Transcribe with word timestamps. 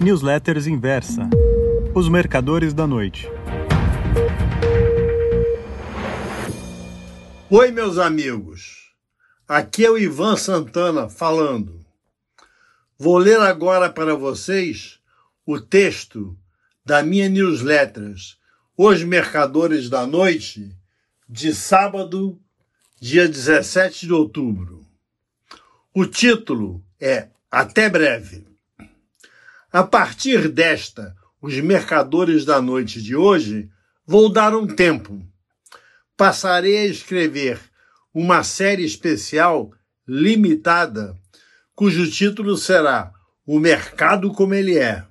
Newsletters 0.00 0.68
Inversa 0.68 1.28
Os 1.92 2.08
Mercadores 2.08 2.72
da 2.72 2.86
Noite. 2.86 3.28
Oi, 7.50 7.72
meus 7.72 7.98
amigos. 7.98 8.92
Aqui 9.48 9.84
é 9.84 9.90
o 9.90 9.98
Ivan 9.98 10.36
Santana 10.36 11.08
falando. 11.08 11.84
Vou 12.96 13.18
ler 13.18 13.40
agora 13.40 13.90
para 13.90 14.14
vocês 14.14 15.00
o 15.44 15.60
texto 15.60 16.38
da 16.86 17.02
minha 17.02 17.28
newsletters 17.28 18.38
Os 18.76 19.02
Mercadores 19.02 19.90
da 19.90 20.06
Noite, 20.06 20.76
de 21.28 21.52
sábado, 21.52 22.40
dia 23.00 23.28
17 23.28 24.06
de 24.06 24.12
outubro. 24.12 24.86
O 25.92 26.06
título 26.06 26.84
é 27.00 27.30
Até 27.50 27.90
Breve. 27.90 28.47
A 29.70 29.82
partir 29.82 30.48
desta, 30.48 31.14
os 31.42 31.54
mercadores 31.60 32.46
da 32.46 32.60
noite 32.62 33.02
de 33.02 33.14
hoje, 33.14 33.68
vou 34.06 34.32
dar 34.32 34.54
um 34.56 34.66
tempo. 34.66 35.22
Passarei 36.16 36.78
a 36.78 36.86
escrever 36.86 37.60
uma 38.14 38.42
série 38.42 38.82
especial 38.82 39.70
limitada, 40.06 41.14
cujo 41.74 42.10
título 42.10 42.56
será 42.56 43.12
O 43.44 43.60
Mercado 43.60 44.32
Como 44.32 44.54
Ele 44.54 44.78
É. 44.78 45.04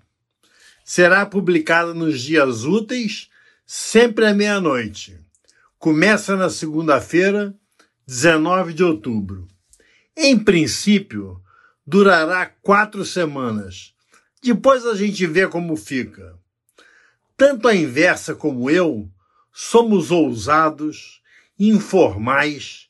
Será 0.83 1.23
publicada 1.23 1.93
nos 1.93 2.19
dias 2.19 2.63
úteis, 2.63 3.29
sempre 3.63 4.25
à 4.25 4.33
meia-noite. 4.33 5.19
Começa 5.77 6.35
na 6.35 6.49
segunda-feira, 6.49 7.53
19 8.07 8.73
de 8.73 8.83
outubro. 8.83 9.47
Em 10.15 10.35
princípio, 10.35 11.39
durará 11.85 12.47
quatro 12.63 13.05
semanas 13.05 13.95
depois 14.41 14.85
a 14.85 14.95
gente 14.95 15.25
vê 15.25 15.47
como 15.47 15.75
fica. 15.75 16.37
Tanto 17.35 17.67
a 17.67 17.75
inversa 17.75 18.35
como 18.35 18.69
eu 18.69 19.09
somos 19.51 20.11
ousados, 20.11 21.21
informais, 21.59 22.87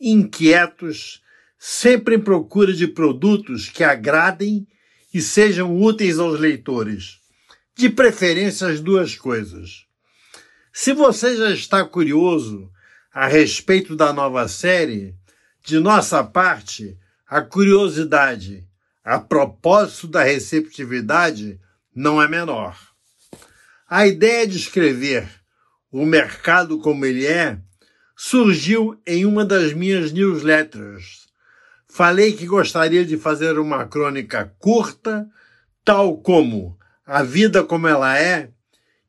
inquietos, 0.00 1.22
sempre 1.58 2.16
em 2.16 2.20
procura 2.20 2.72
de 2.72 2.86
produtos 2.86 3.68
que 3.68 3.82
agradem 3.82 4.66
e 5.12 5.20
sejam 5.20 5.80
úteis 5.80 6.18
aos 6.18 6.38
leitores. 6.38 7.18
De 7.74 7.88
preferência 7.88 8.68
as 8.68 8.80
duas 8.80 9.16
coisas. 9.16 9.86
Se 10.72 10.92
você 10.92 11.36
já 11.36 11.50
está 11.50 11.84
curioso 11.84 12.70
a 13.12 13.26
respeito 13.26 13.96
da 13.96 14.12
nova 14.12 14.46
série, 14.48 15.14
de 15.64 15.78
nossa 15.78 16.22
parte, 16.22 16.96
a 17.26 17.40
curiosidade 17.40 18.66
a 19.08 19.18
propósito 19.18 20.06
da 20.06 20.22
receptividade, 20.22 21.58
não 21.94 22.20
é 22.20 22.28
menor. 22.28 22.78
A 23.88 24.06
ideia 24.06 24.46
de 24.46 24.58
escrever 24.58 25.26
o 25.90 26.04
mercado 26.04 26.78
como 26.78 27.06
ele 27.06 27.26
é 27.26 27.58
surgiu 28.14 29.00
em 29.06 29.24
uma 29.24 29.46
das 29.46 29.72
minhas 29.72 30.12
newsletters. 30.12 31.26
Falei 31.88 32.34
que 32.34 32.44
gostaria 32.44 33.02
de 33.02 33.16
fazer 33.16 33.58
uma 33.58 33.86
crônica 33.86 34.54
curta, 34.58 35.26
tal 35.82 36.18
como 36.18 36.78
A 37.06 37.22
Vida 37.22 37.64
Como 37.64 37.88
Ela 37.88 38.18
É, 38.18 38.50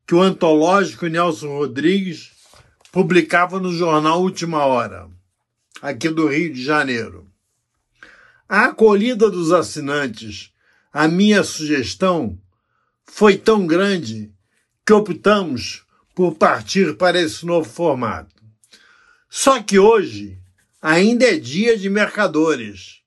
que 0.08 0.16
o 0.16 0.22
antológico 0.22 1.08
Nelson 1.08 1.58
Rodrigues 1.58 2.32
publicava 2.90 3.60
no 3.60 3.74
jornal 3.74 4.22
Última 4.22 4.66
Hora, 4.66 5.10
aqui 5.82 6.08
do 6.08 6.26
Rio 6.26 6.54
de 6.54 6.64
Janeiro. 6.64 7.29
A 8.52 8.66
acolhida 8.66 9.30
dos 9.30 9.52
assinantes 9.52 10.52
à 10.92 11.08
minha 11.08 11.44
sugestão 11.44 12.36
foi 13.06 13.38
tão 13.38 13.68
grande 13.68 14.34
que 14.84 14.92
optamos 14.92 15.86
por 16.16 16.34
partir 16.34 16.98
para 16.98 17.22
esse 17.22 17.46
novo 17.46 17.70
formato. 17.70 18.44
Só 19.30 19.62
que 19.62 19.78
hoje 19.78 20.40
ainda 20.82 21.26
é 21.26 21.38
dia 21.38 21.78
de 21.78 21.92
mercadores. 21.92 23.02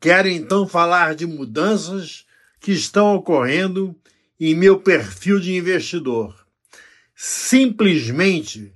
Quero 0.00 0.26
então 0.26 0.66
falar 0.66 1.14
de 1.14 1.26
mudanças 1.26 2.24
que 2.58 2.72
estão 2.72 3.14
ocorrendo 3.14 3.94
em 4.40 4.54
meu 4.54 4.80
perfil 4.80 5.38
de 5.38 5.54
investidor. 5.54 6.34
Simplesmente 7.14 8.72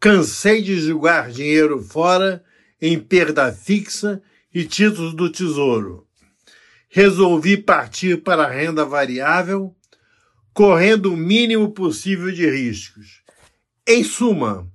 cansei 0.00 0.60
de 0.60 0.80
jogar 0.80 1.30
dinheiro 1.30 1.80
fora 1.80 2.44
em 2.82 2.98
perda 2.98 3.52
fixa 3.52 4.20
e 4.52 4.64
títulos 4.64 5.14
do 5.14 5.30
Tesouro. 5.30 6.06
Resolvi 6.88 7.56
partir 7.56 8.22
para 8.22 8.44
a 8.44 8.50
renda 8.50 8.84
variável, 8.84 9.74
correndo 10.52 11.12
o 11.12 11.16
mínimo 11.16 11.70
possível 11.72 12.32
de 12.32 12.48
riscos. 12.50 13.22
Em 13.86 14.02
suma, 14.02 14.68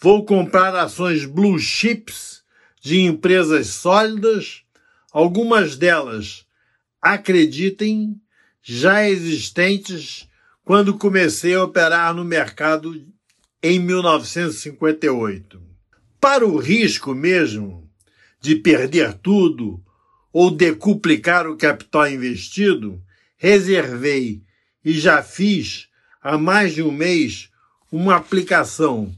vou 0.00 0.24
comprar 0.24 0.74
ações 0.74 1.24
blue 1.26 1.58
chips 1.58 2.42
de 2.80 3.00
empresas 3.00 3.66
sólidas, 3.68 4.62
algumas 5.12 5.76
delas, 5.76 6.46
acreditem, 7.00 8.20
já 8.62 9.08
existentes 9.08 10.28
quando 10.64 10.96
comecei 10.96 11.54
a 11.54 11.64
operar 11.64 12.14
no 12.14 12.24
mercado 12.24 12.94
em 13.62 13.78
1958. 13.78 15.60
Para 16.20 16.46
o 16.46 16.56
risco 16.58 17.14
mesmo, 17.14 17.89
de 18.40 18.56
perder 18.56 19.14
tudo 19.14 19.84
ou 20.32 20.50
decuplicar 20.50 21.46
o 21.46 21.56
capital 21.56 22.08
investido, 22.08 23.02
reservei 23.36 24.42
e 24.84 24.92
já 24.92 25.22
fiz 25.22 25.88
há 26.22 26.38
mais 26.38 26.74
de 26.74 26.82
um 26.82 26.90
mês 26.90 27.50
uma 27.90 28.16
aplicação 28.16 29.12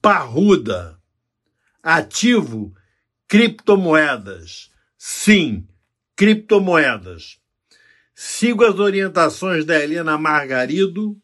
parruda, 0.00 0.98
ativo 1.82 2.74
criptomoedas. 3.26 4.70
Sim, 4.96 5.66
criptomoedas. 6.16 7.38
Sigo 8.14 8.64
as 8.64 8.78
orientações 8.78 9.64
da 9.64 9.78
Helena 9.78 10.18
Margarido, 10.18 11.16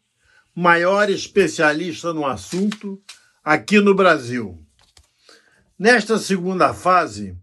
maior 0.55 1.09
especialista 1.09 2.13
no 2.13 2.25
assunto 2.25 3.01
aqui 3.43 3.79
no 3.79 3.93
Brasil. 3.93 4.64
Nesta 5.77 6.17
segunda 6.17 6.73
fase, 6.73 7.37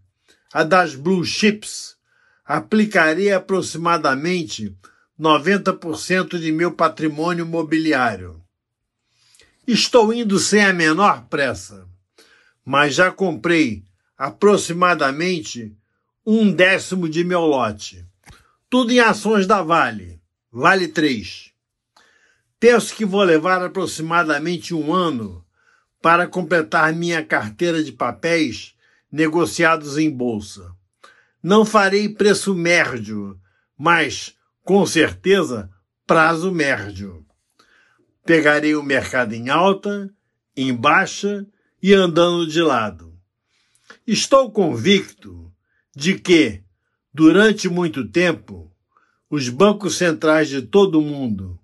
a 0.51 0.63
das 0.63 0.95
blue 0.95 1.23
chips, 1.23 1.95
aplicarei 2.43 3.31
aproximadamente 3.31 4.75
90% 5.19 6.39
de 6.39 6.51
meu 6.51 6.71
patrimônio 6.71 7.45
mobiliário. 7.45 8.43
Estou 9.67 10.11
indo 10.11 10.39
sem 10.39 10.65
a 10.65 10.73
menor 10.73 11.27
pressa, 11.29 11.87
mas 12.65 12.95
já 12.95 13.11
comprei 13.11 13.83
aproximadamente 14.17 15.77
um 16.25 16.51
décimo 16.51 17.07
de 17.07 17.23
meu 17.23 17.41
lote. 17.41 18.03
Tudo 18.67 18.91
em 18.91 18.99
ações 18.99 19.45
da 19.45 19.61
Vale, 19.61 20.19
Vale 20.51 20.87
3. 20.87 21.51
Penso 22.59 22.95
que 22.95 23.05
vou 23.05 23.21
levar 23.21 23.61
aproximadamente 23.61 24.73
um 24.73 24.91
ano 24.91 25.42
para 26.03 26.27
completar 26.27 26.91
minha 26.91 27.23
carteira 27.23 27.81
de 27.81 27.93
papéis 27.93 28.75
negociados 29.09 29.97
em 29.97 30.11
bolsa. 30.11 30.75
Não 31.41 31.63
farei 31.63 32.09
preço 32.09 32.53
médio, 32.53 33.39
mas, 33.77 34.35
com 34.65 34.85
certeza, 34.85 35.69
prazo 36.05 36.51
médio. 36.51 37.25
Pegarei 38.25 38.75
o 38.75 38.83
mercado 38.83 39.33
em 39.33 39.47
alta, 39.47 40.13
em 40.57 40.75
baixa 40.75 41.47
e 41.81 41.93
andando 41.93 42.45
de 42.47 42.61
lado. 42.61 43.17
Estou 44.05 44.51
convicto 44.51 45.49
de 45.95 46.19
que, 46.19 46.65
durante 47.13 47.69
muito 47.69 48.05
tempo, 48.09 48.69
os 49.29 49.47
bancos 49.47 49.95
centrais 49.95 50.49
de 50.49 50.63
todo 50.63 50.99
o 50.99 51.01
mundo, 51.01 51.57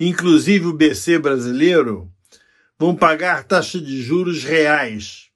inclusive 0.00 0.66
o 0.66 0.72
BC 0.72 1.20
brasileiro, 1.20 2.12
vão 2.78 2.94
pagar 2.94 3.44
taxas 3.44 3.82
de 3.82 4.02
juros 4.02 4.44
reais 4.44 5.30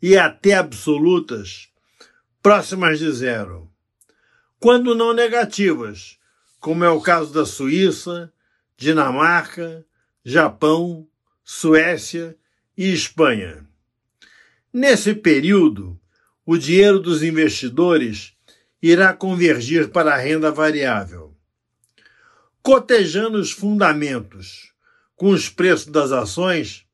e 0.00 0.16
até 0.16 0.54
absolutas 0.54 1.68
próximas 2.42 2.98
de 2.98 3.10
zero, 3.10 3.70
quando 4.58 4.94
não 4.94 5.12
negativas, 5.12 6.18
como 6.60 6.84
é 6.84 6.88
o 6.88 7.00
caso 7.00 7.32
da 7.32 7.44
Suíça, 7.44 8.32
Dinamarca, 8.76 9.84
Japão, 10.24 11.08
Suécia 11.44 12.36
e 12.76 12.92
Espanha. 12.92 13.66
Nesse 14.72 15.14
período, 15.14 15.98
o 16.44 16.56
dinheiro 16.56 17.00
dos 17.00 17.22
investidores 17.22 18.34
irá 18.80 19.12
convergir 19.12 19.88
para 19.90 20.14
a 20.14 20.16
renda 20.16 20.52
variável. 20.52 21.34
Cotejando 22.62 23.38
os 23.38 23.50
fundamentos 23.50 24.72
com 25.16 25.30
os 25.30 25.48
preços 25.48 25.86
das 25.86 26.12
ações, 26.12 26.85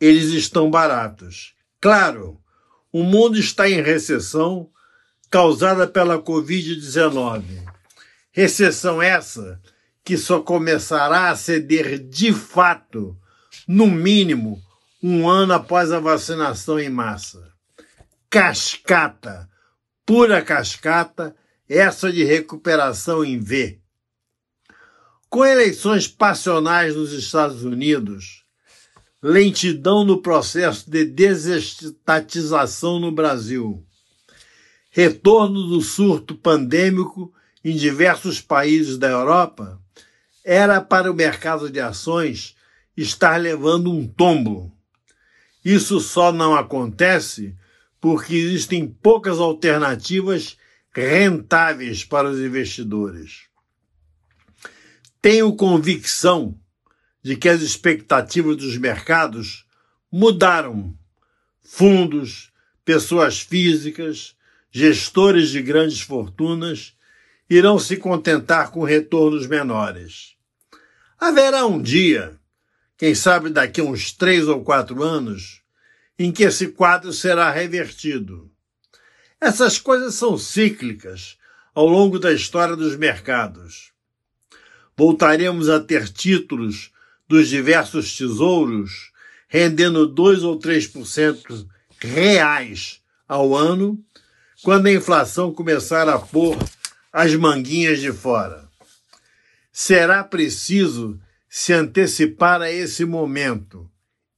eles 0.00 0.30
estão 0.32 0.70
baratos. 0.70 1.54
Claro, 1.80 2.40
o 2.92 3.02
mundo 3.02 3.38
está 3.38 3.68
em 3.68 3.82
recessão 3.82 4.70
causada 5.30 5.86
pela 5.86 6.18
Covid-19. 6.18 7.42
Recessão 8.30 9.02
essa 9.02 9.60
que 10.04 10.16
só 10.16 10.40
começará 10.40 11.30
a 11.30 11.36
ceder 11.36 11.98
de 11.98 12.32
fato, 12.32 13.16
no 13.66 13.86
mínimo, 13.86 14.62
um 15.02 15.28
ano 15.28 15.52
após 15.52 15.92
a 15.92 16.00
vacinação 16.00 16.80
em 16.80 16.88
massa. 16.88 17.52
Cascata, 18.30 19.48
pura 20.06 20.40
cascata, 20.40 21.36
essa 21.68 22.10
de 22.10 22.24
recuperação 22.24 23.24
em 23.24 23.38
V. 23.38 23.80
Com 25.28 25.44
eleições 25.44 26.08
passionais 26.08 26.96
nos 26.96 27.12
Estados 27.12 27.62
Unidos, 27.62 28.44
lentidão 29.22 30.04
no 30.04 30.22
processo 30.22 30.90
de 30.90 31.04
desestatização 31.04 33.00
no 33.00 33.10
Brasil, 33.10 33.84
retorno 34.90 35.66
do 35.66 35.80
surto 35.80 36.34
pandêmico 36.34 37.32
em 37.64 37.76
diversos 37.76 38.40
países 38.40 38.96
da 38.96 39.08
Europa, 39.08 39.80
era 40.44 40.80
para 40.80 41.10
o 41.10 41.14
mercado 41.14 41.68
de 41.68 41.80
ações 41.80 42.56
estar 42.96 43.36
levando 43.36 43.92
um 43.92 44.06
tombo. 44.06 44.72
Isso 45.64 46.00
só 46.00 46.32
não 46.32 46.54
acontece 46.54 47.54
porque 48.00 48.34
existem 48.34 48.86
poucas 48.86 49.38
alternativas 49.38 50.56
rentáveis 50.92 52.04
para 52.04 52.30
os 52.30 52.38
investidores. 52.38 53.48
Tenho 55.20 55.54
convicção 55.54 56.58
de 57.28 57.36
que 57.36 57.46
as 57.46 57.60
expectativas 57.60 58.56
dos 58.56 58.78
mercados 58.78 59.66
mudaram. 60.10 60.96
Fundos, 61.62 62.50
pessoas 62.86 63.38
físicas, 63.38 64.34
gestores 64.70 65.50
de 65.50 65.60
grandes 65.60 66.00
fortunas 66.00 66.96
irão 67.50 67.78
se 67.78 67.98
contentar 67.98 68.70
com 68.70 68.82
retornos 68.82 69.46
menores. 69.46 70.36
Haverá 71.20 71.66
um 71.66 71.82
dia, 71.82 72.34
quem 72.96 73.14
sabe 73.14 73.50
daqui 73.50 73.82
a 73.82 73.84
uns 73.84 74.10
três 74.10 74.48
ou 74.48 74.64
quatro 74.64 75.02
anos, 75.02 75.60
em 76.18 76.32
que 76.32 76.44
esse 76.44 76.68
quadro 76.68 77.12
será 77.12 77.50
revertido. 77.50 78.50
Essas 79.38 79.78
coisas 79.78 80.14
são 80.14 80.38
cíclicas 80.38 81.36
ao 81.74 81.86
longo 81.86 82.18
da 82.18 82.32
história 82.32 82.74
dos 82.74 82.96
mercados. 82.96 83.92
Voltaremos 84.96 85.68
a 85.68 85.78
ter 85.78 86.08
títulos 86.08 86.90
dos 87.28 87.48
diversos 87.48 88.16
tesouros 88.16 89.12
rendendo 89.48 90.06
2 90.06 90.42
ou 90.44 90.58
3% 90.58 91.66
reais 92.00 93.00
ao 93.26 93.56
ano, 93.56 93.98
quando 94.62 94.86
a 94.86 94.92
inflação 94.92 95.52
começar 95.52 96.08
a 96.08 96.18
pôr 96.18 96.56
as 97.12 97.34
manguinhas 97.34 98.00
de 98.00 98.12
fora. 98.12 98.68
Será 99.72 100.22
preciso 100.22 101.18
se 101.48 101.72
antecipar 101.72 102.60
a 102.60 102.70
esse 102.70 103.04
momento 103.04 103.90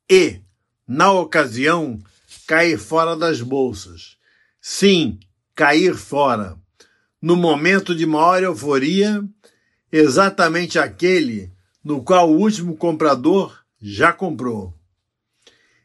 e, 0.09 0.41
na 0.87 1.13
ocasião, 1.13 1.99
cair 2.47 2.79
fora 2.79 3.17
das 3.17 3.41
bolsas. 3.41 4.17
Sim, 4.61 5.19
cair 5.55 5.97
fora. 5.97 6.57
No 7.21 7.37
momento 7.37 7.95
de 7.95 8.07
maior 8.07 8.43
euforia, 8.43 9.25
exatamente 9.91 10.79
aquele 10.79 11.51
no 11.83 12.03
qual 12.03 12.31
o 12.31 12.39
último 12.39 12.77
comprador 12.77 13.59
já 13.81 14.13
comprou. 14.13 14.75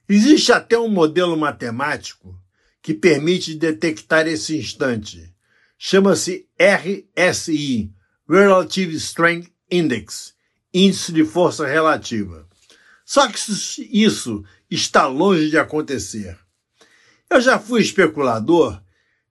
Existe 0.07 0.51
até 0.51 0.77
um 0.77 0.89
modelo 0.89 1.35
matemático 1.35 2.39
que 2.81 2.93
permite 2.93 3.55
detectar 3.55 4.27
esse 4.27 4.57
instante. 4.57 5.33
Chama-se 5.77 6.47
RSI, 6.59 7.91
Relative 8.29 8.95
Strength 8.95 9.51
Index, 9.71 10.35
Índice 10.73 11.11
de 11.11 11.25
Força 11.25 11.65
Relativa. 11.65 12.47
Só 13.03 13.27
que 13.27 13.37
isso 13.91 14.43
está 14.69 15.07
longe 15.07 15.49
de 15.49 15.57
acontecer. 15.57 16.37
Eu 17.29 17.41
já 17.41 17.57
fui 17.57 17.81
especulador 17.81 18.81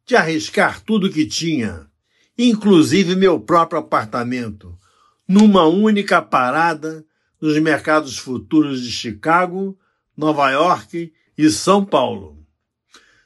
de 0.04 0.16
arriscar 0.16 0.80
tudo 0.80 1.10
que 1.10 1.26
tinha, 1.26 1.88
inclusive 2.36 3.14
meu 3.14 3.40
próprio 3.40 3.78
apartamento, 3.78 4.76
numa 5.26 5.64
única 5.66 6.20
parada 6.20 7.04
nos 7.40 7.58
mercados 7.58 8.18
futuros 8.18 8.82
de 8.82 8.90
Chicago, 8.90 9.78
Nova 10.16 10.50
York 10.50 11.12
e 11.36 11.50
São 11.50 11.84
Paulo. 11.84 12.38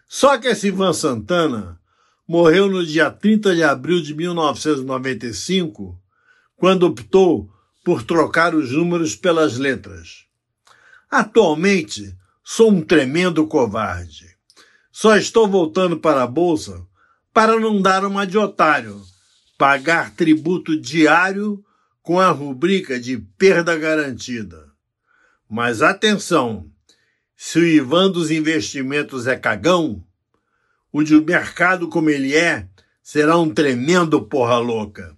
Só 0.08 0.38
que 0.38 0.48
esse 0.48 0.68
Ivan 0.68 0.92
Santana 0.92 1.78
morreu 2.26 2.68
no 2.68 2.84
dia 2.84 3.10
30 3.10 3.54
de 3.54 3.62
abril 3.62 4.00
de 4.00 4.14
1995, 4.14 6.00
quando 6.56 6.84
optou 6.84 7.50
por 7.84 8.02
trocar 8.02 8.54
os 8.54 8.72
números 8.72 9.14
pelas 9.14 9.56
letras. 9.56 10.24
Atualmente, 11.10 12.14
sou 12.44 12.70
um 12.70 12.82
tremendo 12.82 13.46
covarde. 13.46 14.36
Só 14.90 15.16
estou 15.16 15.46
voltando 15.46 15.98
para 15.98 16.22
a 16.22 16.26
bolsa 16.26 16.86
para 17.32 17.58
não 17.60 17.80
dar 17.80 18.04
uma 18.04 18.26
de 18.26 18.36
otário, 18.36 19.00
pagar 19.56 20.14
tributo 20.14 20.78
diário 20.78 21.64
com 22.08 22.18
a 22.18 22.30
rubrica 22.30 22.98
de 22.98 23.18
perda 23.18 23.76
garantida. 23.76 24.72
Mas 25.46 25.82
atenção! 25.82 26.64
Se 27.36 27.58
o 27.58 27.66
Ivan 27.66 28.10
dos 28.10 28.30
investimentos 28.30 29.26
é 29.26 29.36
cagão, 29.36 30.02
o 30.90 31.02
de 31.02 31.20
mercado 31.20 31.86
como 31.86 32.08
ele 32.08 32.34
é 32.34 32.66
será 33.02 33.36
um 33.36 33.52
tremendo 33.52 34.22
porra 34.22 34.56
louca. 34.56 35.14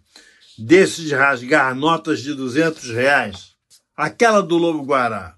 Desses 0.59 1.05
de 1.05 1.15
rasgar 1.15 1.77
notas 1.77 2.23
de 2.23 2.35
200 2.35 2.91
reais. 2.91 3.55
Aquela 3.97 4.43
do 4.43 4.59
Lobo 4.59 4.83
Guará. 4.83 5.37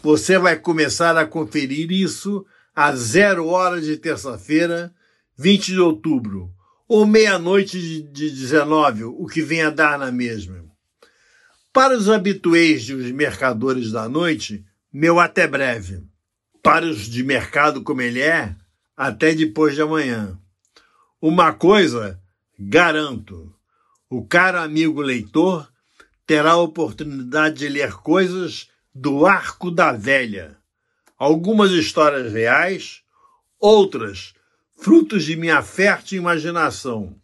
Você 0.00 0.38
vai 0.38 0.54
começar 0.54 1.16
a 1.16 1.26
conferir 1.26 1.90
isso 1.90 2.46
às 2.72 3.00
zero 3.00 3.48
hora 3.48 3.80
de 3.80 3.96
terça-feira, 3.96 4.94
20 5.36 5.72
de 5.72 5.80
outubro, 5.80 6.54
ou 6.88 7.04
meia-noite 7.04 8.02
de 8.02 8.30
19, 8.30 9.04
o 9.04 9.26
que 9.26 9.42
vem 9.42 9.62
a 9.62 9.70
dar 9.70 9.98
na 9.98 10.12
mesma. 10.12 10.64
Para 11.72 11.96
os 11.96 12.08
habituês 12.08 12.86
dos 12.86 13.10
mercadores 13.10 13.90
da 13.90 14.08
noite, 14.08 14.64
meu 14.92 15.18
até 15.20 15.46
breve. 15.46 16.02
Para 16.62 16.86
os 16.86 17.02
de 17.02 17.22
mercado 17.22 17.82
como 17.82 18.00
ele 18.00 18.20
é, 18.20 18.54
até 18.96 19.34
depois 19.34 19.74
de 19.74 19.82
amanhã. 19.82 20.38
Uma 21.20 21.52
coisa, 21.52 22.20
garanto: 22.58 23.52
o 24.08 24.24
caro 24.24 24.58
amigo 24.58 25.00
leitor 25.00 25.70
terá 26.26 26.52
a 26.52 26.56
oportunidade 26.56 27.56
de 27.56 27.68
ler 27.68 27.92
coisas 27.94 28.68
do 28.94 29.26
arco 29.26 29.70
da 29.70 29.92
velha. 29.92 30.56
Algumas 31.18 31.70
histórias 31.72 32.32
reais, 32.32 33.02
outras 33.58 34.35
frutos 34.76 35.24
de 35.24 35.36
minha 35.36 35.62
fértil 35.62 36.18
imaginação. 36.18 37.16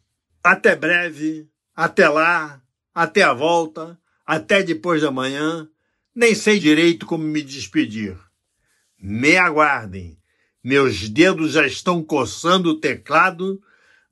Até 0.42 0.75
breve, 0.75 1.49
até 1.75 2.09
lá, 2.09 2.61
até 2.94 3.23
a 3.23 3.32
volta, 3.32 3.99
até 4.26 4.62
depois 4.62 5.02
da 5.02 5.11
manhã 5.11 5.68
nem 6.14 6.35
sei 6.35 6.59
direito 6.59 7.06
como 7.06 7.25
me 7.25 7.42
despedir. 7.42 8.16
Me 9.00 9.37
aguardem. 9.37 10.18
Meus 10.62 11.09
dedos 11.09 11.52
já 11.52 11.66
estão 11.66 12.02
coçando 12.02 12.71
o 12.71 12.78
teclado 12.78 13.61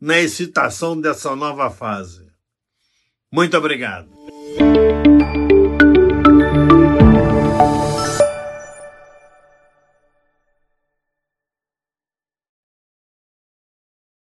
na 0.01 0.19
excitação 0.19 1.01
dessa 1.01 1.37
nova 1.37 1.71
fase. 1.71 2.27
Muito 3.31 3.57
obrigado. 3.57 4.11